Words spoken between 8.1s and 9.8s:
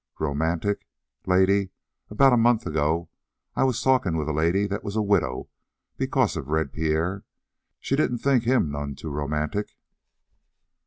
think him none too romantic."